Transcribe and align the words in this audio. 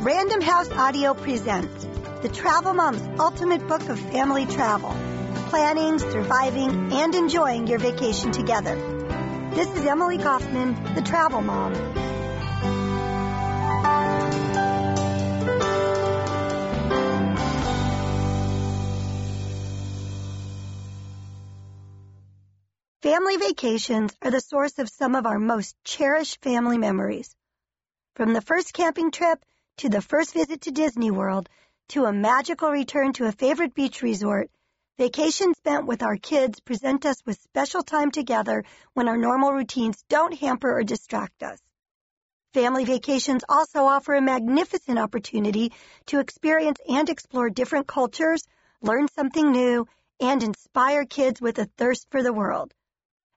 Random 0.00 0.40
House 0.40 0.70
Audio 0.70 1.14
presents 1.14 1.88
the 2.22 2.28
Travel 2.32 2.74
Mom's 2.74 3.02
Ultimate 3.18 3.66
Book 3.66 3.88
of 3.88 3.98
Family 3.98 4.46
Travel 4.46 4.94
planning, 5.46 5.98
surviving, 5.98 6.92
and 6.92 7.14
enjoying 7.14 7.66
your 7.66 7.80
vacation 7.80 8.30
together. 8.30 8.76
This 9.54 9.68
is 9.76 9.84
Emily 9.84 10.18
Kaufman, 10.18 10.94
the 10.94 11.02
Travel 11.02 11.42
Mom. 11.42 11.74
Family 23.14 23.36
vacations 23.36 24.12
are 24.22 24.32
the 24.32 24.40
source 24.40 24.80
of 24.80 24.88
some 24.88 25.14
of 25.14 25.24
our 25.24 25.38
most 25.38 25.76
cherished 25.84 26.42
family 26.42 26.78
memories. 26.78 27.36
From 28.16 28.32
the 28.32 28.40
first 28.40 28.74
camping 28.74 29.12
trip 29.12 29.44
to 29.76 29.88
the 29.88 30.02
first 30.02 30.34
visit 30.34 30.62
to 30.62 30.72
Disney 30.72 31.12
World, 31.12 31.48
to 31.90 32.06
a 32.06 32.12
magical 32.12 32.70
return 32.70 33.12
to 33.12 33.26
a 33.26 33.30
favorite 33.30 33.72
beach 33.72 34.02
resort, 34.02 34.50
vacations 34.98 35.58
spent 35.58 35.86
with 35.86 36.02
our 36.02 36.16
kids 36.16 36.58
present 36.58 37.06
us 37.06 37.24
with 37.24 37.40
special 37.40 37.84
time 37.84 38.10
together 38.10 38.64
when 38.94 39.06
our 39.06 39.16
normal 39.16 39.52
routines 39.52 40.02
don't 40.08 40.36
hamper 40.36 40.76
or 40.76 40.82
distract 40.82 41.44
us. 41.44 41.60
Family 42.52 42.84
vacations 42.84 43.44
also 43.48 43.84
offer 43.84 44.14
a 44.14 44.20
magnificent 44.20 44.98
opportunity 44.98 45.72
to 46.06 46.18
experience 46.18 46.80
and 46.88 47.08
explore 47.08 47.48
different 47.48 47.86
cultures, 47.86 48.42
learn 48.82 49.06
something 49.06 49.52
new, 49.52 49.86
and 50.20 50.42
inspire 50.42 51.04
kids 51.04 51.40
with 51.40 51.60
a 51.60 51.70
thirst 51.78 52.08
for 52.10 52.20
the 52.20 52.32
world. 52.32 52.74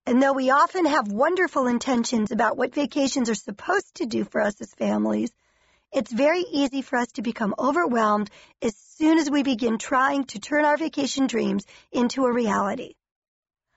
And 0.07 0.23
though 0.23 0.31
we 0.31 0.51
often 0.51 0.85
have 0.85 1.11
wonderful 1.11 1.67
intentions 1.67 2.31
about 2.31 2.55
what 2.55 2.73
vacations 2.73 3.29
are 3.29 3.35
supposed 3.35 3.95
to 3.95 4.05
do 4.05 4.23
for 4.23 4.39
us 4.39 4.61
as 4.61 4.73
families, 4.73 5.31
it's 5.91 6.13
very 6.13 6.45
easy 6.49 6.81
for 6.81 6.97
us 6.97 7.11
to 7.15 7.21
become 7.21 7.53
overwhelmed 7.59 8.29
as 8.61 8.73
soon 8.77 9.17
as 9.17 9.29
we 9.29 9.43
begin 9.43 9.77
trying 9.77 10.23
to 10.27 10.39
turn 10.39 10.63
our 10.63 10.77
vacation 10.77 11.27
dreams 11.27 11.65
into 11.91 12.23
a 12.23 12.31
reality. 12.31 12.93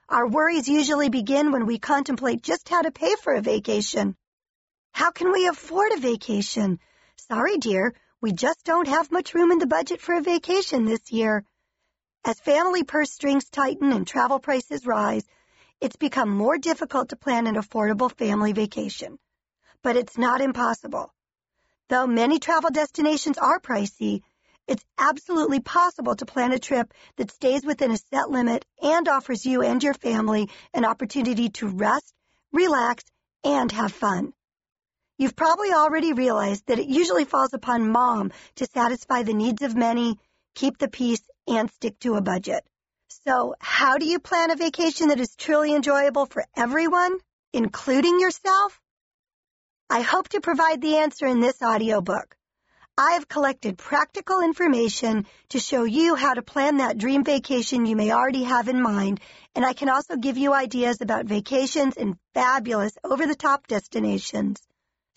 Our 0.09 0.29
worries 0.29 0.69
usually 0.69 1.09
begin 1.09 1.51
when 1.51 1.67
we 1.67 1.81
contemplate 1.81 2.45
just 2.45 2.69
how 2.69 2.83
to 2.83 2.93
pay 2.93 3.17
for 3.17 3.35
a 3.35 3.43
vacation. 3.43 4.15
How 4.93 5.11
can 5.11 5.33
we 5.33 5.49
afford 5.49 5.91
a 5.91 6.01
vacation? 6.01 6.79
Sorry, 7.17 7.57
dear, 7.57 7.93
we 8.21 8.31
just 8.31 8.63
don't 8.63 8.87
have 8.87 9.11
much 9.11 9.35
room 9.35 9.51
in 9.51 9.59
the 9.59 9.67
budget 9.67 10.01
for 10.01 10.15
a 10.15 10.23
vacation 10.23 10.85
this 10.85 11.11
year. 11.11 11.45
As 12.25 12.39
family 12.39 12.85
purse 12.85 13.11
strings 13.11 13.51
tighten 13.51 13.91
and 13.91 14.07
travel 14.07 14.39
prices 14.39 14.87
rise, 14.87 15.27
it's 15.81 15.97
become 15.97 16.31
more 16.31 16.59
difficult 16.59 17.09
to 17.09 17.17
plan 17.17 17.47
an 17.47 17.57
affordable 17.57 18.15
family 18.17 18.53
vacation. 18.53 19.19
But 19.83 19.97
it's 19.97 20.19
not 20.19 20.41
impossible. 20.41 21.13
Though 21.89 22.07
many 22.07 22.39
travel 22.39 22.71
destinations 22.71 23.39
are 23.39 23.59
pricey, 23.61 24.21
it's 24.69 24.85
absolutely 24.99 25.61
possible 25.61 26.15
to 26.15 26.27
plan 26.27 26.53
a 26.53 26.59
trip 26.59 26.93
that 27.17 27.33
stays 27.33 27.65
within 27.65 27.91
a 27.91 27.97
set 27.97 28.31
limit 28.31 28.65
and 28.81 29.09
offers 29.09 29.45
you 29.45 29.63
and 29.63 29.83
your 29.83 29.95
family 29.95 30.49
an 30.75 30.85
opportunity 30.85 31.49
to 31.49 31.69
rest, 31.69 32.15
relax, 32.53 33.03
and 33.43 33.73
have 33.73 33.93
fun. 33.93 34.33
You've 35.19 35.37
probably 35.37 35.73
already 35.73 36.13
realized 36.13 36.67
that 36.67 36.79
it 36.79 36.89
usually 36.89 37.25
falls 37.25 37.53
upon 37.53 37.91
mom 37.91 38.33
to 38.57 38.67
satisfy 38.67 39.23
the 39.23 39.35
needs 39.35 39.63
of 39.63 39.75
many, 39.75 40.19
keep 40.55 40.79
the 40.79 40.89
peace, 40.89 41.23
and 41.49 41.71
stick 41.71 41.99
to 42.01 42.15
a 42.15 42.21
budget. 42.21 42.65
So 43.27 43.55
how 43.59 43.99
do 43.99 44.07
you 44.07 44.21
plan 44.21 44.51
a 44.51 44.57
vacation 44.57 45.09
that 45.09 45.19
is 45.19 45.35
truly 45.35 45.75
enjoyable 45.75 46.27
for 46.27 46.45
everyone, 46.57 47.19
including 47.53 48.21
yourself? 48.21 48.81
I 49.91 50.03
hope 50.03 50.29
to 50.29 50.41
provide 50.41 50.81
the 50.81 50.99
answer 50.99 51.27
in 51.27 51.41
this 51.41 51.61
audiobook. 51.61 52.37
I 52.97 53.13
have 53.13 53.29
collected 53.29 53.79
practical 53.79 54.41
information 54.41 55.27
to 55.49 55.59
show 55.59 55.85
you 55.85 56.15
how 56.15 56.35
to 56.35 56.43
plan 56.43 56.77
that 56.77 56.99
dream 56.99 57.25
vacation 57.25 57.87
you 57.87 57.97
may 57.97 58.13
already 58.13 58.45
have 58.45 58.69
in 58.69 58.81
mind, 58.81 59.21
and 59.55 59.65
I 59.65 59.73
can 59.73 59.89
also 59.89 60.17
give 60.17 60.37
you 60.37 60.55
ideas 60.55 61.01
about 61.01 61.27
vacations 61.27 61.97
in 61.97 62.19
fabulous 62.35 62.97
over-the-top 63.03 63.67
destinations. 63.67 64.61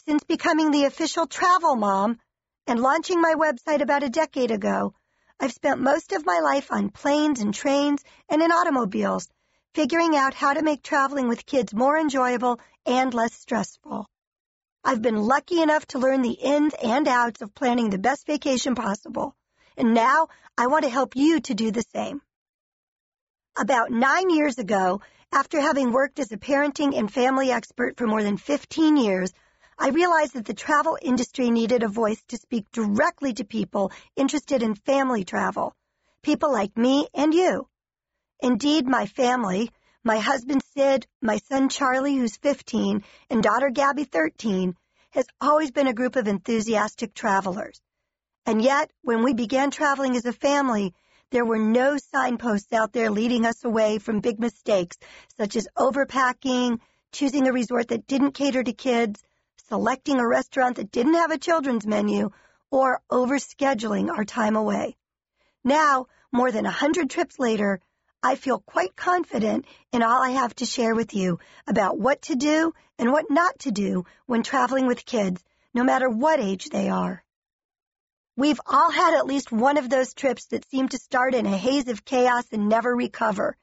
Since 0.05 0.23
becoming 0.23 0.71
the 0.71 0.85
official 0.85 1.27
travel 1.27 1.75
mom 1.75 2.19
and 2.65 2.79
launching 2.79 3.21
my 3.21 3.35
website 3.35 3.81
about 3.81 4.03
a 4.03 4.09
decade 4.09 4.51
ago, 4.51 4.95
I've 5.39 5.51
spent 5.51 5.81
most 5.81 6.11
of 6.11 6.25
my 6.25 6.39
life 6.39 6.71
on 6.71 6.89
planes 6.89 7.41
and 7.41 7.53
trains 7.53 8.03
and 8.29 8.41
in 8.41 8.51
automobiles, 8.51 9.27
figuring 9.73 10.15
out 10.15 10.33
how 10.33 10.53
to 10.53 10.61
make 10.61 10.83
traveling 10.83 11.27
with 11.27 11.45
kids 11.45 11.73
more 11.73 11.97
enjoyable 11.97 12.59
and 12.85 13.13
less 13.13 13.33
stressful. 13.33 14.07
I've 14.83 15.01
been 15.01 15.17
lucky 15.17 15.61
enough 15.61 15.85
to 15.87 15.99
learn 15.99 16.21
the 16.21 16.31
ins 16.31 16.73
and 16.81 17.07
outs 17.07 17.41
of 17.41 17.55
planning 17.55 17.89
the 17.89 17.97
best 17.97 18.27
vacation 18.27 18.75
possible. 18.75 19.35
And 19.77 19.93
now 19.93 20.27
I 20.57 20.67
want 20.67 20.83
to 20.83 20.89
help 20.89 21.15
you 21.15 21.39
to 21.39 21.53
do 21.53 21.71
the 21.71 21.85
same. 21.93 22.21
About 23.57 23.91
nine 23.91 24.29
years 24.29 24.57
ago, 24.59 25.01
after 25.31 25.59
having 25.61 25.91
worked 25.91 26.19
as 26.19 26.31
a 26.31 26.37
parenting 26.37 26.97
and 26.97 27.11
family 27.11 27.51
expert 27.51 27.97
for 27.97 28.05
more 28.05 28.21
than 28.21 28.37
15 28.37 28.97
years, 28.97 29.31
I 29.83 29.89
realized 29.89 30.35
that 30.35 30.45
the 30.45 30.53
travel 30.53 30.97
industry 31.01 31.51
needed 31.51 31.83
a 31.83 31.89
voice 31.89 32.23
to 32.29 32.37
speak 32.37 32.71
directly 32.71 33.33
to 33.33 33.43
people 33.43 33.91
interested 34.15 34.63
in 34.63 34.75
family 34.75 35.25
travel. 35.25 35.75
People 36.21 36.53
like 36.53 36.77
me 36.77 37.09
and 37.13 37.33
you. 37.33 37.67
Indeed, 38.39 38.87
my 38.87 39.07
family, 39.07 39.71
my 40.01 40.19
husband 40.19 40.63
Sid, 40.73 41.05
my 41.21 41.39
son 41.49 41.67
Charlie, 41.67 42.15
who's 42.15 42.37
15, 42.37 43.03
and 43.29 43.43
daughter 43.43 43.69
Gabby, 43.71 44.05
13, 44.05 44.73
has 45.09 45.25
always 45.41 45.71
been 45.71 45.87
a 45.87 45.93
group 45.93 46.15
of 46.15 46.29
enthusiastic 46.29 47.13
travelers. 47.13 47.81
And 48.45 48.61
yet, 48.61 48.89
when 49.01 49.21
we 49.21 49.33
began 49.33 49.69
traveling 49.69 50.15
as 50.15 50.23
a 50.23 50.31
family, 50.31 50.93
there 51.31 51.43
were 51.43 51.59
no 51.59 51.97
signposts 51.97 52.71
out 52.71 52.93
there 52.93 53.11
leading 53.11 53.45
us 53.45 53.65
away 53.65 53.99
from 53.99 54.21
big 54.21 54.39
mistakes, 54.39 54.95
such 55.35 55.57
as 55.57 55.67
overpacking, 55.77 56.79
choosing 57.11 57.49
a 57.49 57.51
resort 57.51 57.89
that 57.89 58.07
didn't 58.07 58.31
cater 58.31 58.63
to 58.63 58.71
kids, 58.71 59.21
selecting 59.69 60.19
a 60.19 60.27
restaurant 60.27 60.75
that 60.75 60.91
didn't 60.91 61.15
have 61.15 61.31
a 61.31 61.37
children's 61.37 61.85
menu, 61.85 62.31
or 62.69 63.01
overscheduling 63.11 64.09
our 64.09 64.25
time 64.25 64.55
away. 64.55 64.95
Now, 65.63 66.07
more 66.31 66.51
than 66.51 66.65
a 66.65 66.71
hundred 66.71 67.09
trips 67.09 67.39
later, 67.39 67.79
I 68.21 68.35
feel 68.35 68.59
quite 68.59 68.95
confident 68.95 69.65
in 69.91 70.01
all 70.01 70.23
I 70.23 70.31
have 70.31 70.55
to 70.55 70.65
share 70.65 70.95
with 70.95 71.13
you 71.13 71.39
about 71.67 71.99
what 71.99 72.23
to 72.23 72.35
do 72.35 72.73
and 72.97 73.11
what 73.11 73.29
not 73.29 73.59
to 73.59 73.71
do 73.71 74.05
when 74.25 74.43
traveling 74.43 74.87
with 74.87 75.05
kids, 75.05 75.43
no 75.73 75.83
matter 75.83 76.09
what 76.09 76.39
age 76.39 76.69
they 76.69 76.89
are. 76.89 77.23
We've 78.35 78.61
all 78.65 78.89
had 78.89 79.13
at 79.13 79.27
least 79.27 79.51
one 79.51 79.77
of 79.77 79.89
those 79.89 80.13
trips 80.13 80.45
that 80.47 80.67
seem 80.69 80.89
to 80.89 80.97
start 80.97 81.35
in 81.35 81.45
a 81.45 81.57
haze 81.57 81.87
of 81.87 82.05
chaos 82.05 82.45
and 82.51 82.67
never 82.67 82.95
recover. 82.95 83.55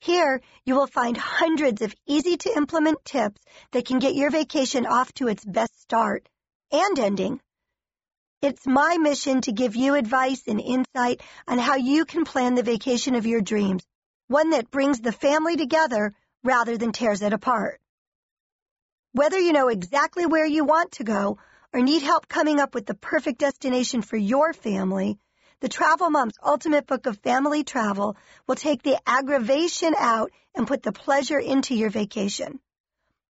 Here, 0.00 0.40
you 0.64 0.74
will 0.74 0.86
find 0.86 1.16
hundreds 1.16 1.82
of 1.82 1.94
easy 2.06 2.36
to 2.36 2.56
implement 2.56 3.04
tips 3.04 3.40
that 3.72 3.86
can 3.86 3.98
get 3.98 4.14
your 4.14 4.30
vacation 4.30 4.86
off 4.86 5.12
to 5.14 5.28
its 5.28 5.44
best 5.44 5.80
start 5.80 6.28
and 6.70 6.98
ending. 6.98 7.40
It's 8.42 8.66
my 8.66 8.98
mission 8.98 9.40
to 9.42 9.52
give 9.52 9.74
you 9.74 9.94
advice 9.94 10.42
and 10.46 10.60
insight 10.60 11.22
on 11.48 11.58
how 11.58 11.76
you 11.76 12.04
can 12.04 12.24
plan 12.24 12.54
the 12.54 12.62
vacation 12.62 13.14
of 13.14 13.26
your 13.26 13.40
dreams, 13.40 13.84
one 14.28 14.50
that 14.50 14.70
brings 14.70 15.00
the 15.00 15.12
family 15.12 15.56
together 15.56 16.14
rather 16.44 16.76
than 16.76 16.92
tears 16.92 17.22
it 17.22 17.32
apart. 17.32 17.80
Whether 19.12 19.38
you 19.38 19.52
know 19.52 19.68
exactly 19.68 20.26
where 20.26 20.44
you 20.44 20.64
want 20.64 20.92
to 20.92 21.04
go 21.04 21.38
or 21.72 21.80
need 21.80 22.02
help 22.02 22.28
coming 22.28 22.60
up 22.60 22.74
with 22.74 22.84
the 22.86 22.94
perfect 22.94 23.38
destination 23.38 24.02
for 24.02 24.16
your 24.16 24.52
family, 24.52 25.18
the 25.60 25.68
Travel 25.68 26.10
Mom's 26.10 26.36
Ultimate 26.44 26.86
Book 26.86 27.06
of 27.06 27.18
Family 27.18 27.64
Travel 27.64 28.16
will 28.46 28.56
take 28.56 28.82
the 28.82 28.98
aggravation 29.06 29.94
out 29.98 30.30
and 30.54 30.66
put 30.66 30.82
the 30.82 30.92
pleasure 30.92 31.38
into 31.38 31.74
your 31.74 31.88
vacation. 31.88 32.60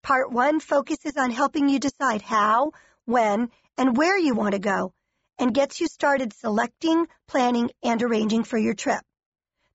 Part 0.02 0.32
one 0.32 0.58
focuses 0.58 1.16
on 1.16 1.30
helping 1.30 1.68
you 1.68 1.78
decide 1.78 2.22
how, 2.22 2.72
when, 3.04 3.50
and 3.78 3.96
where 3.96 4.18
you 4.18 4.34
want 4.34 4.52
to 4.52 4.58
go 4.58 4.92
and 5.38 5.54
gets 5.54 5.80
you 5.80 5.86
started 5.86 6.32
selecting, 6.32 7.06
planning, 7.28 7.70
and 7.82 8.02
arranging 8.02 8.42
for 8.42 8.58
your 8.58 8.74
trip. 8.74 9.02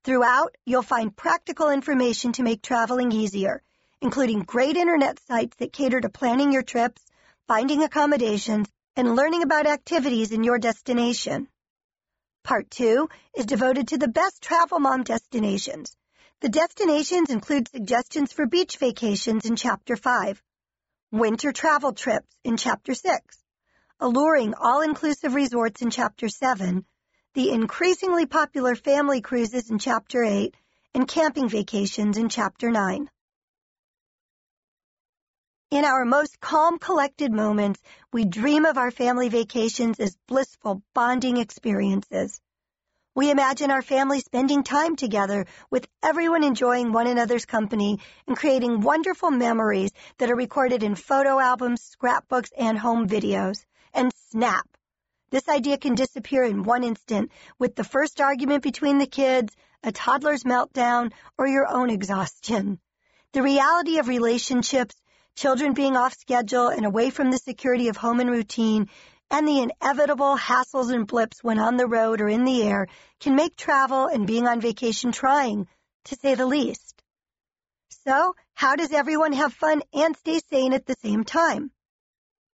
Throughout, 0.03 0.55
you'll 0.65 0.81
find 0.81 1.15
practical 1.15 1.69
information 1.69 2.33
to 2.33 2.43
make 2.43 2.61
traveling 2.61 3.11
easier, 3.11 3.61
including 4.01 4.41
great 4.41 4.75
internet 4.75 5.19
sites 5.25 5.55
that 5.57 5.71
cater 5.71 6.01
to 6.01 6.09
planning 6.09 6.51
your 6.51 6.63
trips, 6.63 7.01
finding 7.47 7.83
accommodations, 7.83 8.67
and 8.95 9.15
learning 9.15 9.43
about 9.43 9.67
activities 9.67 10.31
in 10.31 10.43
your 10.43 10.57
destination. 10.57 11.47
Part 12.43 12.71
two 12.71 13.07
is 13.35 13.45
devoted 13.45 13.89
to 13.89 13.97
the 13.97 14.07
best 14.07 14.41
travel 14.41 14.79
mom 14.79 15.03
destinations. 15.03 15.95
The 16.39 16.49
destinations 16.49 17.29
include 17.29 17.69
suggestions 17.69 18.33
for 18.33 18.47
beach 18.47 18.77
vacations 18.77 19.45
in 19.45 19.55
Chapter 19.55 19.95
5, 19.95 20.41
winter 21.11 21.51
travel 21.51 21.93
trips 21.93 22.35
in 22.43 22.57
Chapter 22.57 22.95
6, 22.95 23.37
alluring 23.99 24.55
all-inclusive 24.55 25.35
resorts 25.35 25.83
in 25.83 25.91
Chapter 25.91 26.29
7, 26.29 26.83
the 27.35 27.51
increasingly 27.51 28.25
popular 28.25 28.75
family 28.75 29.21
cruises 29.21 29.69
in 29.69 29.77
Chapter 29.77 30.23
8, 30.23 30.55
and 30.95 31.07
camping 31.07 31.47
vacations 31.47 32.17
in 32.17 32.27
Chapter 32.27 32.71
9. 32.71 33.07
In 35.71 35.85
our 35.85 36.03
most 36.03 36.41
calm, 36.41 36.79
collected 36.79 37.31
moments, 37.31 37.81
we 38.11 38.25
dream 38.25 38.65
of 38.65 38.77
our 38.77 38.91
family 38.91 39.29
vacations 39.29 40.01
as 40.01 40.17
blissful, 40.27 40.83
bonding 40.93 41.37
experiences. 41.37 42.41
We 43.15 43.31
imagine 43.31 43.71
our 43.71 43.81
family 43.81 44.19
spending 44.19 44.63
time 44.63 44.97
together 44.97 45.45
with 45.69 45.87
everyone 46.03 46.43
enjoying 46.43 46.91
one 46.91 47.07
another's 47.07 47.45
company 47.45 48.01
and 48.27 48.35
creating 48.35 48.81
wonderful 48.81 49.31
memories 49.31 49.93
that 50.17 50.29
are 50.29 50.35
recorded 50.35 50.83
in 50.83 50.95
photo 50.95 51.39
albums, 51.39 51.81
scrapbooks, 51.81 52.51
and 52.57 52.77
home 52.77 53.07
videos. 53.07 53.63
And 53.93 54.11
snap! 54.29 54.67
This 55.29 55.47
idea 55.47 55.77
can 55.77 55.95
disappear 55.95 56.43
in 56.43 56.63
one 56.63 56.83
instant 56.83 57.31
with 57.59 57.75
the 57.75 57.85
first 57.85 58.19
argument 58.19 58.61
between 58.61 58.97
the 58.97 59.07
kids, 59.07 59.55
a 59.83 59.93
toddler's 59.93 60.43
meltdown, 60.43 61.13
or 61.37 61.47
your 61.47 61.69
own 61.69 61.89
exhaustion. 61.89 62.81
The 63.33 63.41
reality 63.41 63.97
of 63.99 64.09
relationships, 64.09 65.00
children 65.35 65.73
being 65.73 65.95
off 65.95 66.13
schedule 66.13 66.67
and 66.67 66.85
away 66.85 67.09
from 67.09 67.31
the 67.31 67.37
security 67.37 67.87
of 67.87 67.97
home 67.97 68.19
and 68.19 68.29
routine, 68.29 68.89
and 69.29 69.47
the 69.47 69.61
inevitable 69.61 70.37
hassles 70.37 70.93
and 70.93 71.07
blips 71.07 71.43
when 71.43 71.57
on 71.57 71.77
the 71.77 71.87
road 71.87 72.21
or 72.21 72.27
in 72.27 72.43
the 72.43 72.63
air 72.63 72.87
can 73.19 73.35
make 73.35 73.55
travel 73.55 74.07
and 74.07 74.27
being 74.27 74.47
on 74.47 74.59
vacation 74.59 75.11
trying, 75.11 75.67
to 76.05 76.15
say 76.15 76.35
the 76.35 76.45
least. 76.45 77.01
So, 78.05 78.35
how 78.53 78.75
does 78.75 78.91
everyone 78.91 79.33
have 79.33 79.53
fun 79.53 79.81
and 79.93 80.15
stay 80.17 80.39
sane 80.49 80.73
at 80.73 80.85
the 80.85 80.95
same 81.01 81.23
time? 81.23 81.71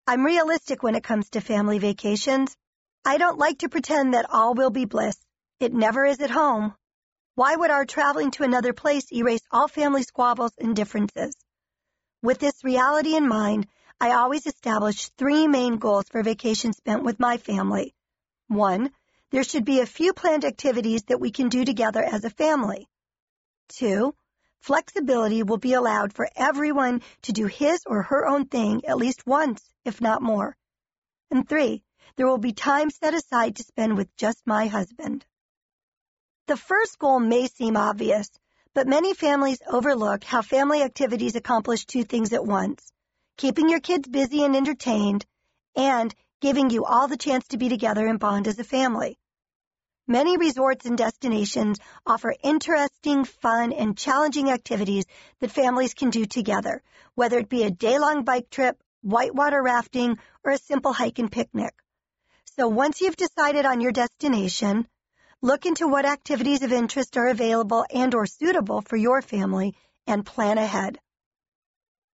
I'm 0.08 0.25
realistic 0.25 0.84
when 0.84 0.96
it 0.96 1.04
comes 1.04 1.30
to 1.30 1.42
family 1.42 1.80
vacations. 1.80 2.56
I 3.06 3.18
don't 3.18 3.38
like 3.38 3.60
to 3.60 3.70
pretend 3.70 4.14
that 4.14 4.30
all 4.30 4.54
will 4.54 4.70
be 4.70 4.86
bliss. 4.86 5.18
It 5.60 5.74
never 5.74 6.06
is 6.06 6.20
at 6.22 6.30
home. 6.30 6.74
Why 7.36 7.56
would 7.56 7.72
our 7.72 7.86
traveling 7.86 8.31
to 8.31 8.44
another 8.44 8.74
place 8.74 9.12
erase 9.12 9.42
all 9.52 9.68
family 9.68 10.04
squabbles 10.04 10.54
and 10.58 10.75
differences? 10.75 11.36
With 12.24 12.40
this 12.40 12.64
reality 12.64 13.18
in 13.18 13.28
mind, 13.28 13.68
I 14.00 14.14
always 14.14 14.48
establish 14.48 15.10
three 15.10 15.46
main 15.46 15.75
goals 15.75 16.06
for 16.10 16.24
vacation 16.24 16.72
spent 16.72 17.04
with 17.04 17.20
my 17.20 17.36
family. 17.36 17.94
One, 18.48 18.94
there 19.31 19.44
should 19.44 19.66
be 19.66 19.81
a 19.81 19.86
few 19.86 20.14
planned 20.14 20.46
activities 20.46 21.04
that 21.10 21.20
we 21.20 21.31
can 21.31 21.50
do 21.50 21.66
together 21.66 22.02
as 22.02 22.24
a 22.24 22.30
family. 22.30 22.88
Two, 23.68 24.16
flexibility 24.62 25.44
will 25.44 25.58
be 25.58 25.74
allowed 25.74 26.14
for 26.14 26.30
everyone 26.34 27.02
to 27.24 27.34
do 27.34 27.48
his 27.48 27.81
or 27.86 28.04
her 28.04 28.25
own 28.25 28.46
thing 28.46 28.86
at 28.86 28.98
least 28.98 29.28
once, 29.28 29.62
if 29.84 30.00
not 30.00 30.22
more. 30.22 30.56
And 31.30 31.48
three, 31.48 31.84
there 32.16 32.28
will 32.28 32.38
be 32.38 32.54
time 32.54 32.90
set 32.90 33.14
aside 33.14 33.58
to 33.58 33.64
spend 33.64 33.98
with 33.98 34.16
just 34.16 34.48
my 34.48 34.68
husband. 34.68 35.25
The 36.48 36.56
first 36.56 36.98
goal 37.00 37.20
may 37.20 37.48
seem 37.48 37.75
obvious, 37.75 38.30
but 38.74 38.88
many 38.88 39.14
families 39.14 39.62
overlook 39.68 40.24
how 40.24 40.42
family 40.42 40.81
activities 40.81 41.36
accomplish 41.36 41.86
two 41.86 42.04
things 42.04 42.34
at 42.34 42.46
once 42.46 42.94
keeping 43.38 43.70
your 43.70 43.80
kids 43.80 44.08
busy 44.08 44.44
and 44.44 44.56
entertained, 44.56 45.25
and 45.75 46.14
giving 46.42 46.70
you 46.70 46.86
all 46.86 47.08
the 47.08 47.18
chance 47.18 47.48
to 47.48 47.58
be 47.58 47.70
together 47.70 48.06
and 48.06 48.20
bond 48.20 48.48
as 48.48 48.60
a 48.60 48.64
family. 48.64 49.18
Many 50.08 50.38
resorts 50.38 50.86
and 50.86 50.98
destinations 50.98 51.80
offer 52.06 52.36
interesting, 52.44 53.24
fun, 53.24 53.72
and 53.72 53.98
challenging 53.98 54.52
activities 54.52 55.06
that 55.40 55.52
families 55.52 55.94
can 55.94 56.10
do 56.10 56.25
together, 56.25 56.84
whether 57.16 57.38
it 57.38 57.50
be 57.50 57.64
a 57.64 57.72
day-long 57.72 58.24
bike 58.24 58.50
trip, 58.50 58.78
whitewater 59.02 59.64
rafting, 59.64 60.20
or 60.44 60.52
a 60.52 60.58
simple 60.58 60.92
hike 60.92 61.20
and 61.20 61.31
picnic. 61.31 61.74
So 62.58 62.68
once 62.68 63.02
you've 63.02 63.16
decided 63.16 63.66
on 63.66 63.81
your 63.81 63.94
destination, 63.94 64.88
look 65.44 65.66
into 65.66 65.90
what 65.90 66.06
activities 66.06 66.63
of 66.63 66.72
interest 66.72 67.18
are 67.18 67.28
available 67.28 67.86
and 67.94 68.16
or 68.16 68.25
suitable 68.25 68.80
for 68.80 68.95
your 68.95 69.22
family 69.22 69.75
and 70.07 70.25
plan 70.25 70.57
ahead. 70.57 70.98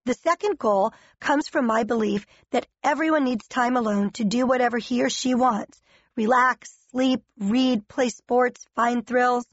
The 0.06 0.16
second 0.16 0.58
goal 0.58 0.94
comes 1.20 1.48
from 1.48 1.68
my 1.68 1.84
belief 1.84 2.26
that 2.50 2.66
everyone 2.84 3.26
needs 3.26 3.48
time 3.48 3.78
alone 3.78 4.10
to 4.14 4.24
do 4.24 4.48
whatever 4.48 4.80
he 4.80 5.04
or 5.04 5.12
she 5.12 5.36
wants. 5.36 5.80
Relax, 6.18 6.76
sleep, 6.90 7.22
read, 7.38 7.88
play 7.88 8.10
sports, 8.10 8.66
find 8.76 9.06
thrills. 9.06 9.46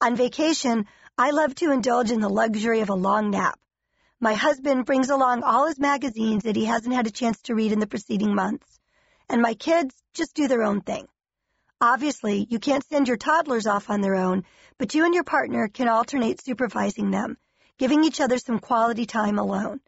On 0.00 0.16
vacation, 0.16 0.86
I 1.16 1.30
love 1.30 1.54
to 1.56 1.70
indulge 1.70 2.10
in 2.10 2.20
the 2.20 2.28
luxury 2.28 2.80
of 2.80 2.90
a 2.90 2.94
long 2.94 3.30
nap. 3.30 3.60
My 4.18 4.34
husband 4.34 4.86
brings 4.86 5.08
along 5.08 5.44
all 5.44 5.68
his 5.68 5.78
magazines 5.78 6.42
that 6.42 6.56
he 6.56 6.64
hasn't 6.64 6.94
had 6.94 7.06
a 7.06 7.12
chance 7.12 7.40
to 7.42 7.54
read 7.54 7.70
in 7.70 7.78
the 7.78 7.86
preceding 7.86 8.34
months. 8.34 8.80
And 9.28 9.40
my 9.40 9.54
kids 9.54 9.94
just 10.14 10.34
do 10.34 10.48
their 10.48 10.64
own 10.64 10.80
thing. 10.80 11.06
Obviously, 11.84 12.46
you 12.50 12.58
can't 12.58 12.84
send 12.88 13.08
your 13.08 13.16
toddlers 13.16 13.66
off 13.66 13.90
on 13.90 14.00
their 14.00 14.14
own, 14.14 14.44
but 14.78 14.94
you 14.94 15.04
and 15.04 15.14
your 15.14 15.24
partner 15.24 15.68
can 15.68 15.88
alternate 15.88 16.42
supervising 16.42 17.10
them 17.10 17.36
giving 17.78 18.04
each 18.04 18.20
other 18.20 18.38
some 18.38 18.58
quality 18.58 19.06
time 19.06 19.38
alone. 19.38 19.80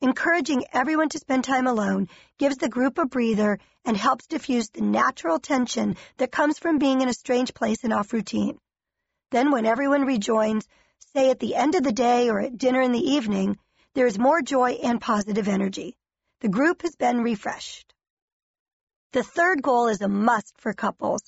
Encouraging 0.00 0.64
everyone 0.72 1.08
to 1.08 1.18
spend 1.18 1.44
time 1.44 1.66
alone 1.66 2.08
gives 2.38 2.56
the 2.56 2.68
group 2.68 2.98
a 2.98 3.06
breather 3.06 3.58
and 3.84 3.96
helps 3.96 4.26
diffuse 4.26 4.68
the 4.70 4.80
natural 4.82 5.38
tension 5.38 5.96
that 6.16 6.32
comes 6.32 6.58
from 6.58 6.78
being 6.78 7.00
in 7.00 7.08
a 7.08 7.14
strange 7.14 7.54
place 7.54 7.84
and 7.84 7.92
off 7.92 8.12
routine. 8.12 8.58
Then 9.30 9.52
when 9.52 9.66
everyone 9.66 10.04
rejoins, 10.04 10.66
say 11.14 11.30
at 11.30 11.38
the 11.38 11.54
end 11.54 11.76
of 11.76 11.84
the 11.84 11.92
day 11.92 12.28
or 12.28 12.40
at 12.40 12.58
dinner 12.58 12.80
in 12.80 12.92
the 12.92 13.10
evening, 13.12 13.56
there 13.94 14.06
is 14.06 14.18
more 14.18 14.42
joy 14.42 14.72
and 14.82 15.00
positive 15.00 15.46
energy. 15.46 15.94
The 16.40 16.48
group 16.48 16.82
has 16.82 16.96
been 16.96 17.22
refreshed. 17.22 17.91
The 19.12 19.22
third 19.22 19.60
goal 19.60 19.88
is 19.88 20.00
a 20.00 20.08
must 20.08 20.58
for 20.58 20.72
couples. 20.72 21.22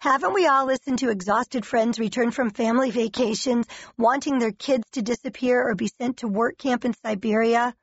Haven't 0.00 0.34
we 0.34 0.48
all 0.48 0.66
listened 0.66 0.98
to 0.98 1.10
exhausted 1.10 1.64
friends 1.64 2.00
return 2.00 2.32
from 2.32 2.50
family 2.50 2.90
vacations 2.90 3.66
wanting 3.96 4.40
their 4.40 4.50
kids 4.50 4.90
to 4.92 5.02
disappear 5.02 5.62
or 5.62 5.76
be 5.76 5.92
sent 5.96 6.18
to 6.18 6.28
work 6.28 6.58
camp 6.58 6.84
in 6.84 6.92
Siberia? 6.92 7.76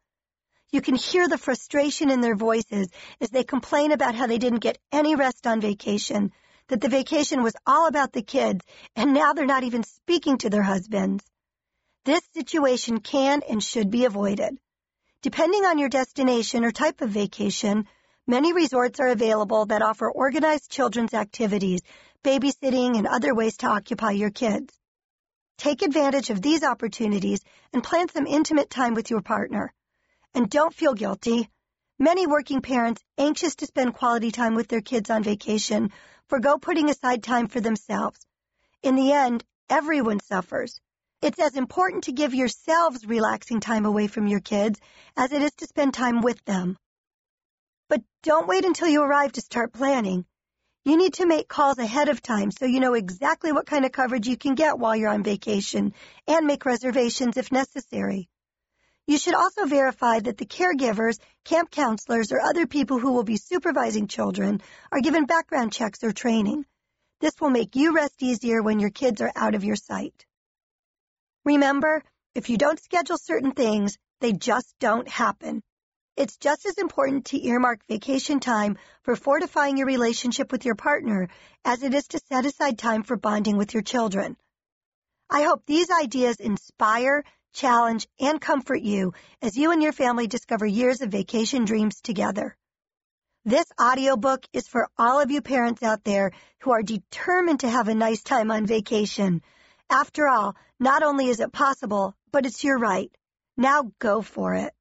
You 0.72 0.82
can 0.82 0.96
hear 0.96 1.30
the 1.30 1.38
frustration 1.38 2.12
in 2.12 2.20
their 2.20 2.36
voices 2.36 2.90
as 3.22 3.30
they 3.30 3.46
complain 3.46 3.94
about 3.94 4.16
how 4.16 4.28
they 4.28 4.38
didn't 4.38 4.60
get 4.60 4.80
any 4.92 5.16
rest 5.16 5.48
on 5.48 5.62
vacation, 5.62 6.34
that 6.68 6.82
the 6.82 6.90
vacation 6.90 7.42
was 7.42 7.56
all 7.66 7.88
about 7.88 8.12
the 8.12 8.24
kids, 8.24 8.66
and 8.98 9.14
now 9.14 9.32
they're 9.32 9.46
not 9.46 9.64
even 9.64 9.84
speaking 9.84 10.38
to 10.40 10.50
their 10.50 10.64
husbands. 10.64 11.24
This 12.04 12.22
situation 12.34 13.00
can 13.00 13.44
and 13.50 13.64
should 13.64 13.90
be 13.90 14.04
avoided. 14.04 14.58
Depending 15.22 15.64
on 15.64 15.78
your 15.78 15.90
destination 15.90 16.66
or 16.66 16.72
type 16.72 17.00
of 17.00 17.12
vacation, 17.12 17.88
many 18.28 18.54
resorts 18.54 19.00
are 19.00 19.08
available 19.08 19.66
that 19.66 19.82
offer 19.82 20.12
organized 20.12 20.70
children's 20.70 21.14
activities 21.14 21.82
babysitting, 22.28 22.98
and 22.98 23.08
other 23.08 23.34
ways 23.34 23.56
to 23.58 23.68
occupy 23.68 24.12
your 24.12 24.30
kids. 24.30 24.78
Take 25.58 25.82
advantage 25.82 26.30
of 26.30 26.42
these 26.42 26.64
opportunities 26.64 27.40
and 27.74 27.84
plan 27.84 28.10
some 28.10 28.28
intimate 28.28 28.70
time 28.70 28.94
with 28.96 29.10
your 29.10 29.22
partner. 29.22 29.74
And 30.34 30.50
don't 30.50 30.74
feel 30.74 30.94
guilty. 30.94 31.50
Many 31.98 32.28
working 32.28 32.62
parents 32.62 33.02
anxious 33.18 33.56
to 33.56 33.66
spend 33.66 33.94
quality 33.94 34.32
time 34.32 34.56
with 34.56 34.68
their 34.68 34.82
kids 34.82 35.10
on 35.10 35.24
vacation 35.24 35.92
forego 36.28 36.58
putting 36.58 36.90
aside 36.90 37.24
time 37.24 37.48
for 37.48 37.62
themselves. 37.62 38.20
In 38.84 38.96
the 38.96 39.14
end, 39.14 39.46
everyone 39.70 40.20
suffers. 40.20 40.80
It's 41.22 41.40
as 41.40 41.56
important 41.56 42.04
to 42.04 42.12
give 42.12 42.36
yourselves 42.36 43.06
relaxing 43.06 43.62
time 43.62 43.86
away 43.86 44.08
from 44.08 44.28
your 44.28 44.42
kids 44.42 44.80
as 45.16 45.32
it 45.32 45.42
is 45.42 45.54
to 45.60 45.66
spend 45.66 45.94
time 45.94 46.22
with 46.22 46.44
them. 46.44 46.78
But 47.90 48.04
don't 48.24 48.48
wait 48.48 48.66
until 48.66 48.88
you 48.88 49.02
arrive 49.02 49.32
to 49.34 49.42
start 49.42 49.74
planning. 49.74 50.26
You 50.84 50.98
need 50.98 51.16
to 51.16 51.26
make 51.26 51.48
calls 51.48 51.78
ahead 51.78 52.10
of 52.10 52.22
time 52.22 52.52
so 52.52 52.66
you 52.66 52.80
know 52.80 52.94
exactly 52.94 53.52
what 53.52 53.66
kind 53.66 53.86
of 53.86 53.92
coverage 53.92 54.28
you 54.28 54.38
can 54.38 54.56
get 54.56 54.80
while 54.80 54.96
you're 54.96 55.10
on 55.10 55.24
vacation 55.24 55.94
and 56.28 56.48
make 56.48 56.66
reservations 56.66 57.38
if 57.38 57.52
necessary. 57.52 58.30
You 59.06 59.18
should 59.18 59.36
also 59.36 59.66
verify 59.66 60.20
that 60.20 60.38
the 60.38 60.46
caregivers, 60.46 61.18
camp 61.46 61.72
counselors, 61.72 62.32
or 62.32 62.42
other 62.42 62.68
people 62.68 63.00
who 63.00 63.14
will 63.14 63.24
be 63.24 63.38
supervising 63.38 64.08
children 64.08 64.62
are 64.92 65.00
given 65.00 65.26
background 65.26 65.72
checks 65.72 66.04
or 66.04 66.12
training. 66.12 66.66
This 67.20 67.34
will 67.40 67.50
make 67.50 67.76
you 67.76 67.96
rest 67.96 68.22
easier 68.22 68.62
when 68.62 68.80
your 68.80 68.90
kids 68.90 69.22
are 69.22 69.32
out 69.36 69.56
of 69.56 69.64
your 69.64 69.78
sight. 69.78 70.26
Remember, 71.46 72.04
if 72.36 72.50
you 72.50 72.58
don't 72.58 72.82
schedule 72.82 73.18
certain 73.18 73.54
things, 73.54 73.98
they 74.20 74.34
just 74.34 74.76
don't 74.80 75.08
happen. 75.08 75.64
It's 76.18 76.38
just 76.38 76.66
as 76.66 76.80
important 76.80 77.26
to 77.26 77.48
earmark 77.48 77.86
vacation 77.88 78.40
time 78.40 78.80
for 79.04 79.16
fortifying 79.16 79.78
your 79.78 79.86
relationship 79.86 80.52
with 80.52 80.66
your 80.66 80.74
partner 80.74 81.30
as 81.64 81.84
it 81.84 81.94
is 81.94 82.08
to 82.08 82.20
set 82.28 82.44
aside 82.44 82.80
time 82.80 83.04
for 83.04 83.18
bonding 83.18 83.56
with 83.56 83.76
your 83.76 83.84
children. 83.84 84.36
I 85.30 85.44
hope 85.44 85.62
these 85.68 85.92
ideas 85.92 86.38
inspire, 86.40 87.24
challenge, 87.54 88.08
and 88.20 88.42
comfort 88.42 88.82
you 88.82 89.14
as 89.44 89.56
you 89.56 89.72
and 89.72 89.84
your 89.84 89.92
family 89.92 90.26
discover 90.26 90.66
years 90.66 91.02
of 91.02 91.12
vacation 91.12 91.66
dreams 91.66 92.02
together. 92.02 92.58
This 93.46 93.68
audiobook 93.80 94.44
is 94.54 94.68
for 94.68 94.90
all 94.98 95.22
of 95.22 95.30
you 95.30 95.44
parents 95.44 95.84
out 95.84 96.04
there 96.04 96.32
who 96.62 96.72
are 96.72 96.82
determined 96.82 97.60
to 97.60 97.70
have 97.70 97.90
a 97.90 97.94
nice 97.94 98.24
time 98.24 98.50
on 98.50 98.66
vacation. 98.66 99.44
After 99.88 100.28
all, 100.28 100.56
not 100.80 101.04
only 101.04 101.28
is 101.28 101.40
it 101.42 101.52
possible, 101.54 102.16
but 102.32 102.48
it's 102.48 102.64
your 102.64 102.80
right. 102.80 103.12
Now 103.56 103.92
go 104.00 104.24
for 104.24 104.56
it. 104.56 104.74